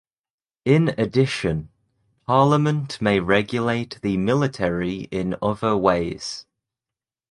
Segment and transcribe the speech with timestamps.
[0.65, 1.69] In addition,
[2.25, 6.47] Parliament may regulate the military in other ways.